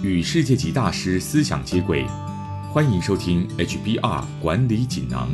[0.00, 2.06] 与世界级大师思想接轨，
[2.72, 5.28] 欢迎收听 HBR 管理锦囊。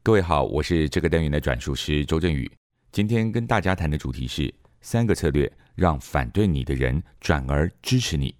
[0.00, 2.48] 各位好，我是这个单元的转述师周振宇。
[2.92, 8.32] 今天跟大家谈的主题是三个策略，让反对你的人转而支持你。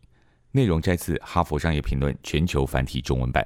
[0.52, 3.44] 内容摘自《哈佛商业评论》全球繁体中文版。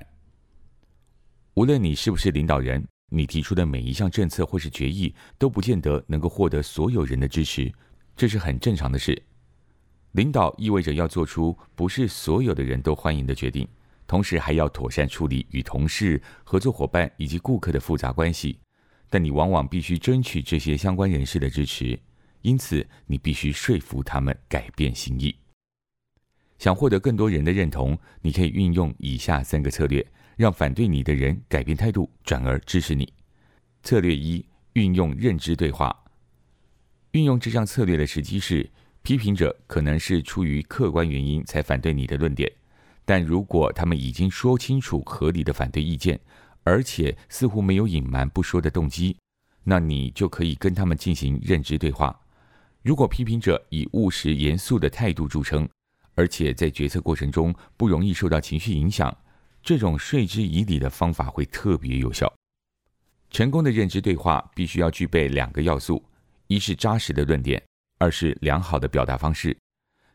[1.55, 7.73] 无论你是不是领导人，你提出的每一项政策或是决议，都不见得能够获得所有人的支持，
[8.15, 9.23] 这是很正常的事。
[10.13, 13.69] 领导意味着要做出不是所有的人都欢迎的决定，
[14.07, 18.59] 同时还要妥善处理与同事、合作伙伴以及顾客的复杂关系。
[19.11, 21.99] 但你往往必须争取这些相关人士的支持，
[22.43, 25.35] 因此你必须说服他们改变心意。
[26.59, 30.07] 想获得更多人的认同，你可以运用以下三个策略。
[30.37, 33.13] 让反对你的人改变态度，转而支持你。
[33.83, 36.05] 策略一：运用认知对话。
[37.11, 38.71] 运用这项策略的时机是，
[39.09, 42.53] 批评者可能是出于客观原因才反对你的论点，
[43.07, 46.21] 但如果他们已经说清楚合理的反对意见，
[46.63, 49.17] 而且似乎没有隐瞒不说的动机，
[49.65, 52.15] 那你就可以跟他们进行认知对话。
[52.83, 55.67] 如果批评者以务实严肃的态度著称，
[56.15, 59.17] 而且在决策过程中不容易受到情绪影响。
[59.63, 62.31] 这种说之以理的方法会特别有效。
[63.31, 66.05] 成功的认知对话必须要具备两个要素：
[66.47, 67.63] 一是扎实的论点，
[67.99, 69.57] 二是良好的表达方式。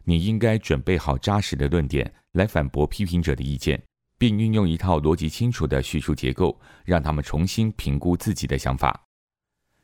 [0.04, 3.82] 你应该准备好扎实的论点来反驳批评者的意见，
[4.18, 9.06] 并运用一套逻辑清楚的叙述结构，让他们重新评估自己的想法。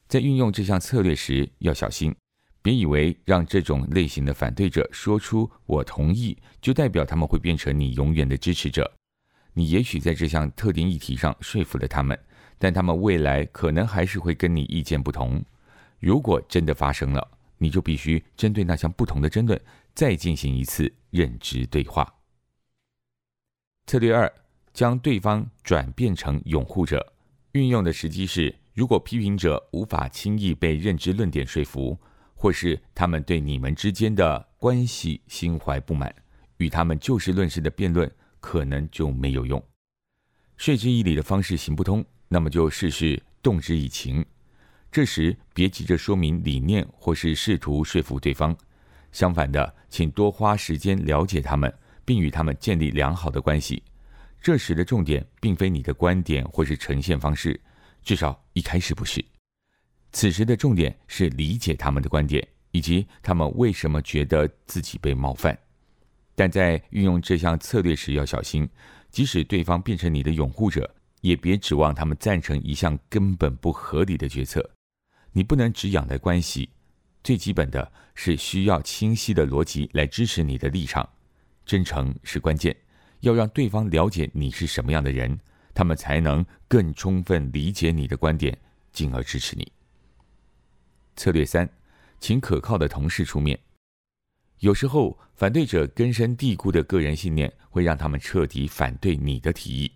[0.08, 2.14] 在运用这项策略时要小心，
[2.62, 8.92] 别以为让这种类型的反对者说出“我同意”，就代表他们会变成你永远的支持者。
[9.54, 12.18] 你也许在这项特定议题上说服了他们，
[12.58, 15.44] 但他们未来可能还是会跟你意见不同。
[16.00, 17.26] 如果真的发生了，
[17.60, 19.62] 你就必须针对那项不同的争论
[19.94, 22.12] 再进行一次认知对话。
[23.86, 24.34] 策略二：
[24.74, 27.14] 将对方转变成拥护者。
[27.52, 31.96] 运用的时机是，如果批评者无法轻易被认知论点说服，
[32.34, 36.16] 或是他们对你们之间的关系心怀不满，
[36.58, 38.12] 与他们就事论事的辩论。
[38.42, 39.62] 可能就没有用，
[40.56, 44.26] 说之以理的方式行不通，那么就试试动之以情。
[44.92, 48.56] 这时别急着说明理念或是试图说服对方，
[49.12, 51.72] 相反的，请多花时间了解他们，
[52.04, 53.84] 并与他们建立良好的关系。
[54.42, 57.60] 这时的重点并非你的观点或是呈现方式，
[58.02, 59.24] 至少一开始不是。
[60.12, 65.56] 此时的重点是理解他们的观点，以及他们为什么觉得自己被冒犯。
[66.34, 68.68] 但在运用这项策略时要小心，
[69.12, 70.90] 即使对方变成你的拥护者，
[71.22, 74.68] 也别指望他们赞成一项根本不合理的决策。
[75.32, 76.70] 你不能只仰赖关系，
[77.24, 81.08] 最基本的是需要清晰的逻辑来支持你的立场。
[81.66, 82.76] 真诚是关键，
[83.20, 85.40] 要让对方了解你是什么样的人，
[85.74, 88.58] 他们才能更充分理解你的观点，
[88.92, 89.72] 进而支持你。
[91.16, 91.70] 策略三，
[92.20, 93.60] 请可靠的同事出面。
[94.60, 99.92] 有时候，反对者根深蒂固的个人信念会让他们彻底反对你的提议。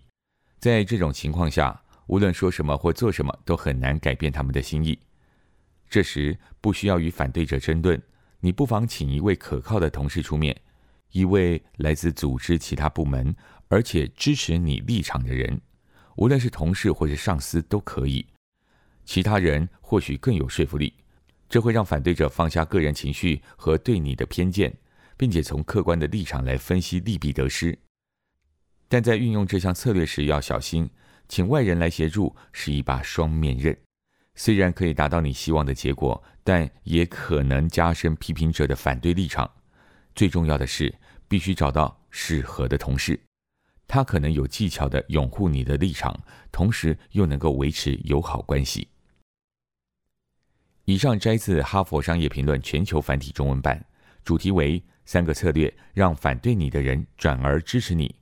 [0.58, 4.98] 在这种情况下，无论说什么或做什么，都很难改变他们的心意。
[5.88, 8.00] 这时，不需要与反对者争论，
[8.40, 10.56] 你不妨请一位可靠的同事出面，
[11.12, 13.34] 一位来自组织其他部门
[13.68, 15.60] 而且支持你立场的人，
[16.16, 18.26] 无论是同事或是上司都可以。
[19.04, 20.94] 其他人或许更有说服力。
[21.46, 24.74] 这会让反对者放下个人情绪和对你的偏见，
[25.16, 27.78] 并且从客观的立场来分析利弊得失。
[28.88, 30.88] 但在运用这项策略时要小心，
[31.28, 33.76] 请外人来协助是一把双面刃，
[34.34, 39.50] 虽然可以达到你希望的结果，但也可能加深批评者的反对立场。
[40.14, 40.94] 最重要的是，
[41.28, 43.20] 必须找到适合的同事，
[43.86, 46.18] 他可能有技巧的拥护你的立场，
[46.50, 48.88] 同时又能够维持友好关系。
[50.84, 53.84] 以上摘自《哈佛商业评论》全球繁体中文版，
[54.24, 58.14] 主题为三个策略让反对你的人转而支持你。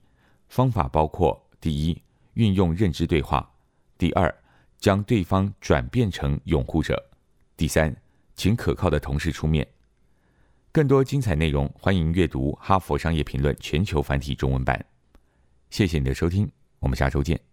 [0.49, 2.03] 方法包括：第一，
[2.35, 3.41] 运用认知对话；
[3.99, 4.33] 第二，
[4.83, 6.97] 将对方转变成拥护者；
[7.57, 7.95] 第三，
[8.35, 9.65] 请可靠的同事出面。
[10.73, 14.85] 更多精彩内容，欢迎阅读《哈佛商业评论》全球繁体中文版。
[15.71, 16.51] 谢谢你的收听，
[16.81, 17.52] 我们下周见。